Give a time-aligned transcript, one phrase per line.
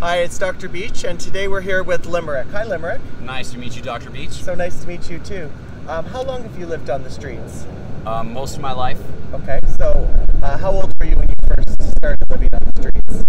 [0.00, 0.68] Hi, it's Dr.
[0.68, 2.46] Beach, and today we're here with Limerick.
[2.52, 3.00] Hi, Limerick.
[3.20, 4.10] Nice to meet you, Dr.
[4.10, 4.30] Beach.
[4.30, 5.50] So nice to meet you too.
[5.88, 7.66] Um, how long have you lived on the streets?
[8.06, 8.98] Um, most of my life,
[9.34, 10.08] Okay, so
[10.42, 13.24] uh, how old were you when you first started living on the streets?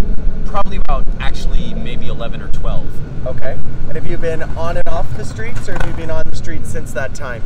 [0.45, 3.27] probably about actually maybe 11 or 12.
[3.27, 6.23] Okay, and have you been on and off the streets, or have you been on
[6.25, 7.43] the streets since that time?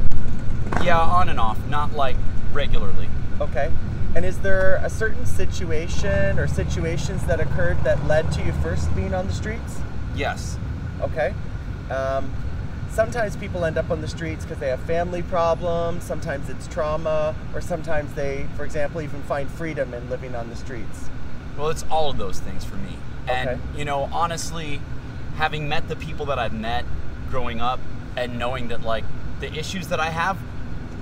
[0.83, 2.16] Yeah, on and off, not like
[2.53, 3.09] regularly.
[3.41, 3.72] Okay,
[4.16, 8.94] and is there a certain situation or situations that occurred that led to you first
[8.95, 9.80] being on the streets?
[10.16, 10.57] Yes.
[11.02, 11.33] Okay.
[11.91, 12.33] Um,
[12.89, 17.35] sometimes people end up on the streets because they have family problems, sometimes it's trauma,
[17.53, 21.09] or sometimes they, for example, even find freedom in living on the streets.
[21.57, 22.97] Well, it's all of those things for me.
[23.27, 23.59] And, Okay.
[23.75, 24.79] you know, honestly,
[25.35, 26.85] having met the people that I've met
[27.29, 27.81] growing up
[28.16, 29.03] and knowing that, like,
[29.41, 30.38] the issues that I have,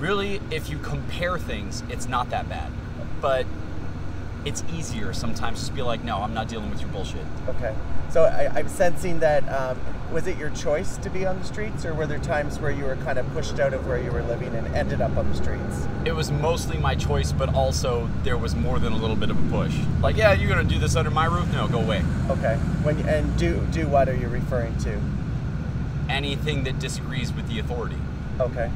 [0.00, 2.72] really, if you compare things, it's not that bad.
[3.24, 3.46] But
[4.44, 7.24] it's easier sometimes just to be like, no, I'm not dealing with your bullshit.
[7.48, 7.74] Okay.
[8.10, 9.78] So I, I'm sensing that, um,
[10.12, 12.84] was it your choice to be on the streets, or were there times where you
[12.84, 15.34] were kind of pushed out of where you were living and ended up on the
[15.34, 15.86] streets?
[16.04, 19.38] it was mostly my choice, but also there was more than a little bit of
[19.38, 19.74] a push.
[20.02, 21.50] Like, yeah, you're gonna do this under my roof?
[21.50, 22.04] No, go away.
[22.28, 22.56] Okay.
[22.82, 25.00] When and do do what are you referring to?
[26.10, 27.96] Anything that disagrees with the authority.
[28.38, 28.70] Okay.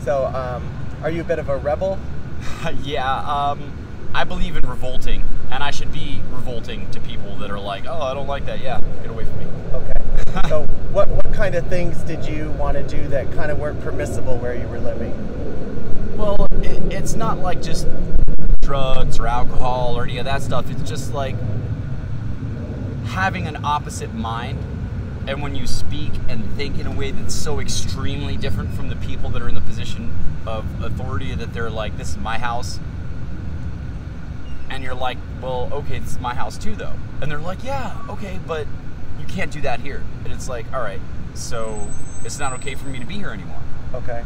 [0.00, 0.68] So um,
[1.04, 2.00] are you a bit of a rebel?
[2.82, 3.72] yeah, um,
[4.14, 8.02] I believe in revolting, and I should be revolting to people that are like, oh,
[8.02, 8.60] I don't like that.
[8.60, 9.46] Yeah, get away from me.
[9.72, 10.00] Okay.
[10.48, 13.80] so what what kind of things did you want to do that kind of weren't
[13.80, 15.14] permissible where you were living?
[16.16, 17.86] Well, it, it's not like just
[18.60, 20.70] drugs or alcohol or any of that stuff.
[20.70, 21.36] It's just like
[23.06, 24.58] having an opposite mind.
[25.26, 28.96] And when you speak and think in a way that's so extremely different from the
[28.96, 30.14] people that are in the position
[30.46, 32.80] of authority that they're like, this is my house.
[34.70, 36.94] And you're like, well, okay, this is my house too, though.
[37.20, 38.66] And they're like, yeah, okay, but
[39.18, 40.02] you can't do that here.
[40.24, 41.00] And it's like, all right,
[41.34, 41.86] so
[42.24, 43.60] it's not okay for me to be here anymore.
[43.94, 44.24] Okay.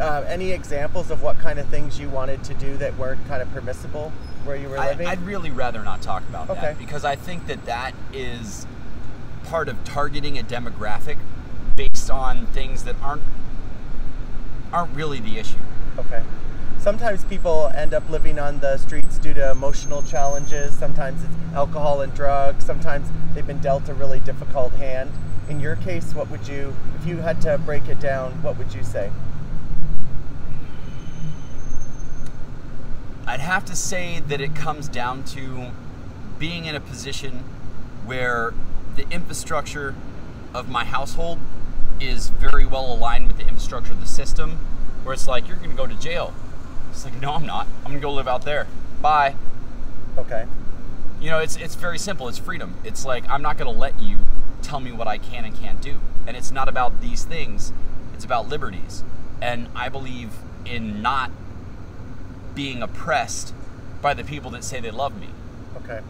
[0.00, 3.40] Uh, any examples of what kind of things you wanted to do that weren't kind
[3.40, 4.12] of permissible
[4.44, 5.06] where you were I, living?
[5.06, 6.60] I'd really rather not talk about Okay.
[6.60, 8.66] that because I think that that is
[9.46, 11.16] part of targeting a demographic
[11.76, 13.22] based on things that aren't
[14.72, 15.58] aren't really the issue.
[15.98, 16.22] Okay.
[16.78, 20.76] Sometimes people end up living on the streets due to emotional challenges.
[20.76, 22.64] Sometimes it's alcohol and drugs.
[22.64, 25.10] Sometimes they've been dealt a really difficult hand.
[25.48, 28.74] In your case, what would you, if you had to break it down, what would
[28.74, 29.10] you say?
[33.26, 35.70] I'd have to say that it comes down to
[36.38, 37.42] being in a position
[38.04, 38.54] where
[38.96, 39.94] the infrastructure
[40.54, 41.38] of my household
[42.00, 44.58] is very well aligned with the infrastructure of the system,
[45.04, 46.34] where it's like, you're going to go to jail.
[46.90, 47.66] It's like, no, I'm not.
[47.78, 48.66] I'm going to go live out there.
[49.00, 49.36] Bye.
[50.16, 50.46] Okay.
[51.20, 52.28] You know, it's it's very simple.
[52.28, 52.74] It's freedom.
[52.84, 54.18] It's like I'm not going to let you
[54.62, 56.00] tell me what I can and can't do.
[56.26, 57.72] And it's not about these things.
[58.14, 59.02] It's about liberties.
[59.40, 60.30] And I believe
[60.64, 61.30] in not
[62.54, 63.54] being oppressed
[64.02, 65.28] by the people that say they love me.
[65.76, 66.00] Okay.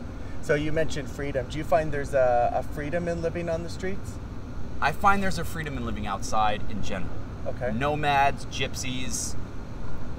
[0.43, 1.47] So you mentioned freedom.
[1.49, 4.13] Do you find there's a, a freedom in living on the streets?
[4.81, 7.11] I find there's a freedom in living outside in general.
[7.47, 7.73] Okay.
[7.73, 9.35] Nomads, gypsies,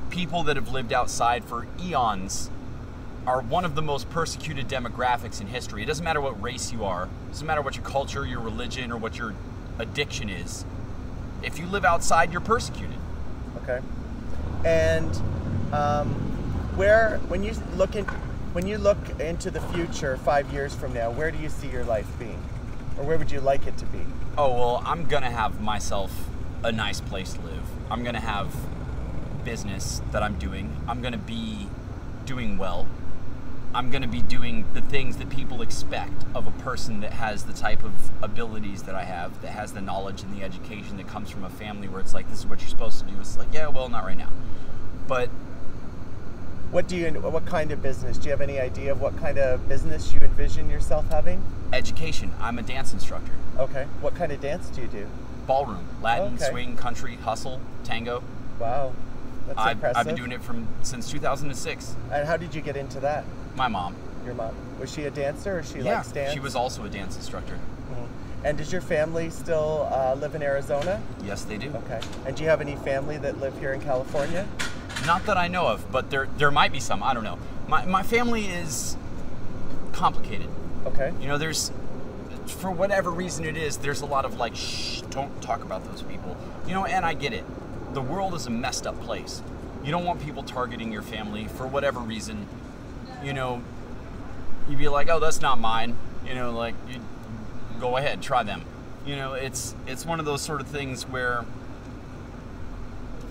[0.10, 2.50] people that have lived outside for eons
[3.26, 5.84] are one of the most persecuted demographics in history.
[5.84, 8.92] It doesn't matter what race you are, it doesn't matter what your culture, your religion,
[8.92, 9.34] or what your
[9.80, 10.66] addiction is.
[11.44, 12.98] If you live outside, you're persecuted.
[13.64, 13.82] Okay.
[14.66, 15.14] And
[15.74, 16.08] um,
[16.78, 18.06] where, when you look in,
[18.58, 21.84] when you look into the future, five years from now, where do you see your
[21.84, 22.44] life being,
[22.98, 24.00] or where would you like it to be?
[24.36, 26.28] Oh, well, I'm gonna have myself
[26.64, 27.62] a nice place to live.
[27.92, 28.52] I'm gonna have
[29.46, 30.76] business that I'm doing.
[30.88, 31.70] I'm gonna be
[32.26, 32.88] doing well.
[33.76, 37.44] I'm going to be doing the things that people expect of a person that has
[37.44, 37.94] the type of
[38.24, 41.50] abilities that I have, that has the knowledge and the education that comes from a
[41.50, 43.20] family where it's like, this is what you're supposed to do.
[43.20, 44.32] It's like, yeah, well, not right now.
[45.06, 45.30] But
[46.72, 47.10] What do you?
[47.12, 48.18] What kind of business?
[48.18, 51.42] Do you have any idea of what kind of business you envision yourself having?
[51.72, 52.34] Education.
[52.42, 53.32] I'm a dance instructor.
[53.58, 53.86] Okay.
[54.02, 55.08] What kind of dance do you do?
[55.48, 56.50] Ballroom, Latin, Okay.
[56.50, 58.22] swing, country, hustle, tango.
[58.60, 58.92] Wow,
[59.48, 59.98] that's I've, impressive.
[59.98, 61.96] I've been doing it from since 2006.
[62.12, 63.24] And how did you get into that?
[63.56, 63.96] My mom.
[64.26, 66.34] Your mom was she a dancer or she yeah, likes dance?
[66.34, 67.58] she was also a dance instructor.
[67.92, 68.08] Mhm.
[68.44, 71.02] And does your family still uh, live in Arizona?
[71.24, 71.70] Yes, they do.
[71.86, 72.02] Okay.
[72.26, 74.46] And do you have any family that live here in California?
[75.08, 77.02] Not that I know of, but there there might be some.
[77.02, 77.40] I don't know.
[77.70, 78.98] My my family is
[79.94, 80.50] complicated.
[80.86, 81.14] Okay.
[81.22, 81.72] You know, there's
[82.46, 86.02] for whatever reason it is, there's a lot of like, shh, don't talk about those
[86.02, 86.36] people.
[86.68, 87.46] You know, and I get it.
[87.94, 89.42] The world is a messed up place.
[89.82, 92.46] You don't want people targeting your family for whatever reason.
[93.24, 93.62] You know,
[94.68, 95.96] you'd be like, oh, that's not mine.
[96.26, 97.00] You know, like you
[97.80, 98.62] go ahead, try them.
[99.06, 101.46] You know, it's it's one of those sort of things where.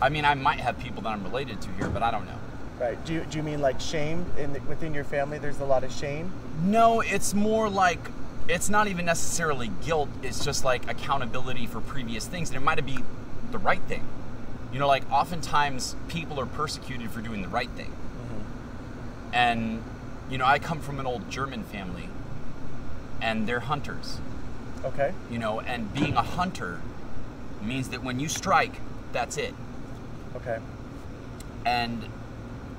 [0.01, 2.39] I mean, I might have people that I'm related to here, but I don't know.
[2.79, 3.03] Right.
[3.07, 5.39] Do you, do you mean like shame in the, within your family?
[5.39, 6.31] There's a lot of shame.
[6.63, 8.11] No, it's more like
[8.49, 10.11] it's not even necessarily guilt.
[10.23, 12.99] It's just like accountability for previous things, and it might be
[13.51, 14.07] the right thing.
[14.73, 19.35] You know, like oftentimes people are persecuted for doing the right thing, mm-hmm.
[19.35, 19.83] and
[20.29, 22.11] you know, I come from an old German family,
[23.23, 24.19] and they're hunters.
[24.85, 25.13] Okay.
[25.31, 26.81] You know, and being a hunter
[27.63, 28.81] means that when you strike,
[29.13, 29.55] that's it.
[30.37, 30.59] Okay.
[31.65, 32.09] And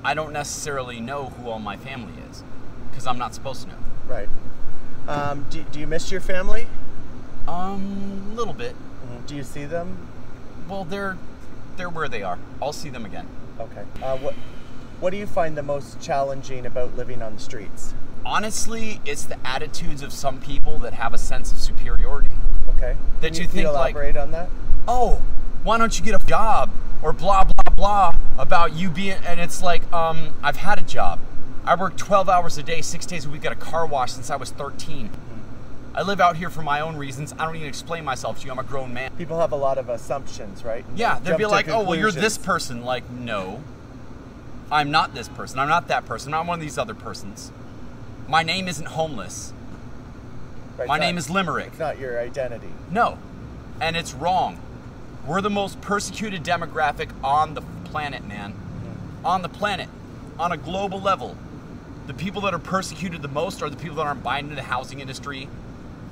[0.04, 2.42] I don't necessarily know who all my family is
[2.90, 3.78] because I'm not supposed to know.
[4.06, 4.28] Right.
[5.06, 6.66] Um, do, do you miss your family?
[7.46, 8.74] Um, a little bit.
[9.26, 9.96] Do you see them?
[10.68, 11.16] Well, they're
[11.76, 12.38] they're where they are.
[12.60, 13.26] I'll see them again.
[13.58, 13.84] Okay.
[14.02, 14.34] Uh, what
[15.00, 17.94] What do you find the most challenging about living on the streets?
[18.24, 22.30] Honestly, it's the attitudes of some people that have a sense of superiority.
[22.70, 22.96] Okay.
[23.20, 24.48] That Can you think, like- elaborate on that?
[24.86, 25.22] Oh,
[25.64, 26.70] why don't you get a job?
[27.02, 31.20] Or blah blah blah about you being and it's like, um, I've had a job.
[31.64, 34.30] I work 12 hours a day, six days a week at a car wash since
[34.30, 35.10] I was 13.
[35.94, 37.34] I live out here for my own reasons.
[37.38, 38.52] I don't even explain myself to you.
[38.52, 39.10] I'm a grown man.
[39.18, 40.84] People have a lot of assumptions, right?
[40.94, 43.62] Yeah, they they'd be like, "Oh, well, you're this person." Like, no,
[44.70, 45.58] I'm not this person.
[45.58, 46.32] I'm not that person.
[46.32, 47.50] I'm not one of these other persons.
[48.28, 49.52] My name isn't homeless.
[50.76, 51.68] Right, My it's name is Limerick.
[51.68, 52.70] It's not your identity.
[52.92, 53.18] No,
[53.80, 54.60] and it's wrong.
[55.28, 58.54] We're the most persecuted demographic on the planet, man.
[59.22, 59.90] On the planet,
[60.38, 61.36] on a global level.
[62.06, 64.62] The people that are persecuted the most are the people that aren't buying into the
[64.62, 65.50] housing industry,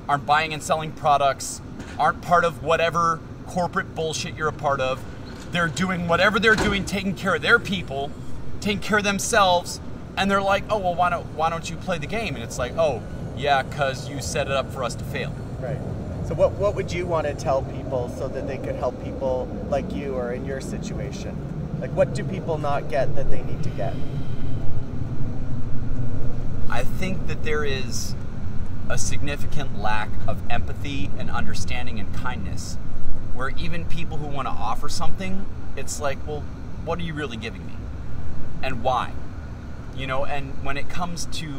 [0.07, 1.61] aren't buying and selling products,
[1.97, 5.03] aren't part of whatever corporate bullshit you're a part of.
[5.51, 8.11] They're doing whatever they're doing, taking care of their people,
[8.61, 9.81] taking care of themselves,
[10.15, 12.59] and they're like, "Oh, well, why don't why don't you play the game?" And it's
[12.59, 13.01] like, "Oh,
[13.35, 15.79] yeah, cuz you set it up for us to fail." Right.
[16.27, 19.47] So what what would you want to tell people so that they could help people
[19.69, 21.77] like you or in your situation?
[21.79, 23.93] Like what do people not get that they need to get?
[26.69, 28.13] I think that there is
[28.89, 32.77] a significant lack of empathy and understanding and kindness
[33.33, 35.45] where even people who want to offer something,
[35.77, 36.41] it's like, well,
[36.83, 37.73] what are you really giving me?
[38.61, 39.13] And why?
[39.95, 41.53] You know, and when it comes to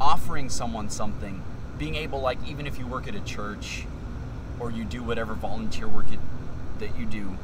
[0.00, 1.42] offering someone something,
[1.78, 3.86] being able, like, even if you work at a church
[4.60, 6.18] or you do whatever volunteer work it,
[6.78, 7.36] that you do,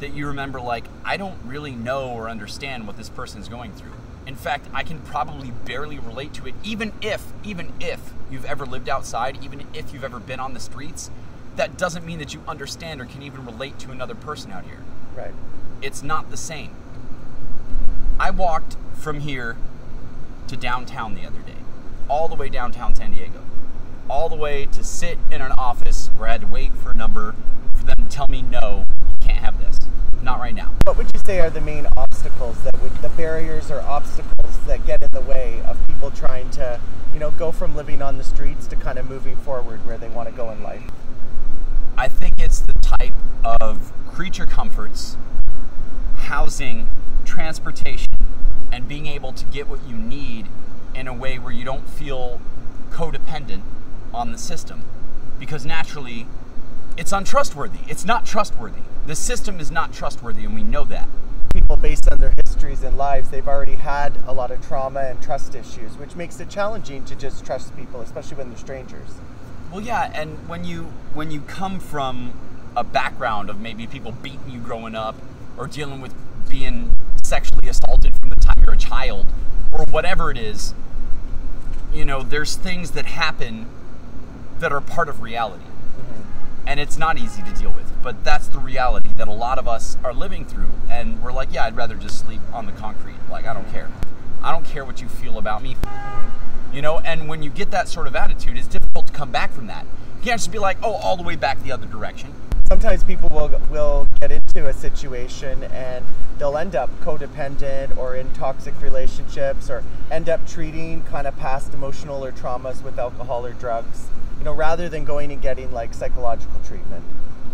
[0.00, 3.72] that you remember, like, I don't really know or understand what this person is going
[3.72, 3.92] through.
[4.26, 8.64] In fact, I can probably barely relate to it, even if, even if you've ever
[8.64, 11.10] lived outside, even if you've ever been on the streets.
[11.56, 14.82] That doesn't mean that you understand or can even relate to another person out here.
[15.16, 15.34] Right.
[15.82, 16.70] It's not the same.
[18.18, 19.56] I walked from here
[20.46, 21.56] to downtown the other day,
[22.08, 23.40] all the way downtown San Diego,
[24.10, 26.96] all the way to sit in an office where I had to wait for a
[26.96, 27.36] number
[27.72, 29.78] for them to tell me, no, you can't have this.
[30.20, 30.72] Not right now.
[30.82, 34.84] What would you say are the main obstacles that would the barriers or obstacles that
[34.84, 36.80] get in the way of people trying to,
[37.14, 40.08] you know, go from living on the streets to kind of moving forward where they
[40.08, 40.82] want to go in life?
[41.96, 43.14] I think it's the type
[43.44, 45.16] of creature comforts,
[46.16, 46.88] housing,
[47.24, 48.12] transportation,
[48.72, 50.48] and being able to get what you need
[50.96, 52.40] in a way where you don't feel
[52.90, 53.62] codependent
[54.12, 54.82] on the system.
[55.38, 56.26] Because naturally,
[56.96, 57.78] it's untrustworthy.
[57.88, 58.82] It's not trustworthy.
[59.06, 61.08] The system is not trustworthy, and we know that.
[61.54, 65.20] People based on their histories and lives, they've already had a lot of trauma and
[65.22, 69.08] trust issues, which makes it challenging to just trust people, especially when they're strangers.
[69.72, 72.32] Well, yeah, and when you when you come from
[72.76, 75.16] a background of maybe people beating you growing up,
[75.56, 76.14] or dealing with
[76.48, 79.26] being sexually assaulted from the time you're a child,
[79.72, 80.74] or whatever it is,
[81.92, 83.66] you know, there's things that happen
[84.60, 86.22] that are part of reality, mm-hmm.
[86.66, 87.90] and it's not easy to deal with.
[88.02, 90.70] but that's the reality that a lot of us are living through.
[90.90, 93.16] And we're like, yeah, I'd rather just sleep on the concrete.
[93.30, 93.72] Like, I don't mm-hmm.
[93.72, 93.90] care.
[94.42, 95.74] I don't care what you feel about me.
[95.74, 96.74] Mm-hmm.
[96.74, 99.52] You know, and when you get that sort of attitude, it's difficult to come back
[99.52, 99.84] from that.
[100.18, 102.32] You can't just be like, oh, all the way back the other direction.
[102.68, 106.04] Sometimes people will will get into a situation and
[106.38, 111.74] they'll end up codependent or in toxic relationships or end up treating kind of past
[111.74, 114.06] emotional or traumas with alcohol or drugs.
[114.40, 117.04] You know, rather than going and getting like psychological treatment.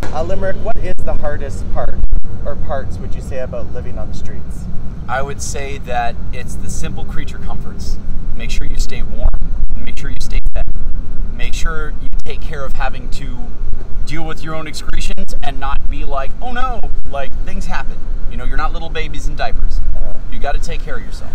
[0.04, 1.96] Uh, Limerick, what is the hardest part
[2.44, 4.64] or parts would you say about living on the streets?
[5.08, 7.98] I would say that it's the simple creature comforts.
[8.36, 9.28] Make sure you stay warm.
[9.76, 10.64] Make sure you stay fed.
[11.32, 13.36] Make sure you take care of having to
[14.06, 17.98] deal with your own excretions and not be like, oh no, like things happen.
[18.30, 19.80] You know, you're not little babies in diapers.
[19.96, 21.32] Uh, You got to take care of yourself.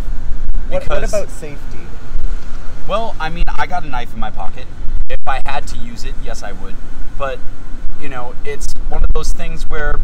[0.69, 1.79] what, what about safety?
[2.87, 4.65] Well, I mean, I got a knife in my pocket.
[5.11, 6.75] If I had to use it, yes, I would.
[7.17, 7.37] But,
[7.99, 9.99] you know, it's one of those things where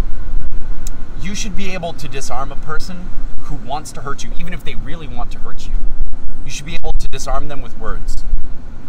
[1.22, 3.10] you should be able to disarm a person
[3.44, 5.74] who wants to hurt you, even if they really want to hurt you.
[6.44, 8.24] You should be able to disarm them with words.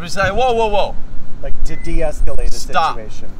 [0.00, 0.96] Just say, whoa, whoa, whoa.
[1.40, 2.96] like to de-escalate a Stop.
[2.96, 3.30] situation.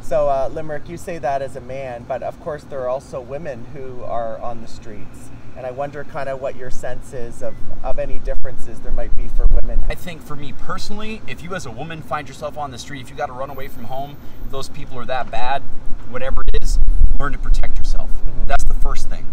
[0.00, 3.20] So, uh, Limerick, you say that as a man, but of course there are also
[3.20, 7.42] women who are on the streets, and I wonder kind of what your sense is
[7.42, 9.82] of, of any differences there might be for women.
[9.88, 13.00] I think for me personally, if you as a woman find yourself on the street,
[13.00, 15.62] if you got to run away from home, if those people are that bad,
[16.10, 16.78] whatever it is,
[17.18, 18.08] learn to protect yourself.
[18.08, 18.44] Mm-hmm.
[18.44, 19.26] That's the first thing.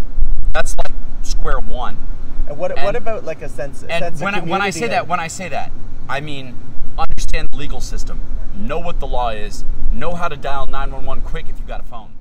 [0.51, 1.95] That's like square one.
[2.49, 3.83] And what, and- what about like a sense?
[3.83, 5.71] And sense when of I, when I say that, when I say that,
[6.09, 6.57] I mean
[6.97, 8.19] understand the legal system,
[8.55, 11.83] know what the law is, know how to dial 911 quick if you got a
[11.83, 12.14] phone.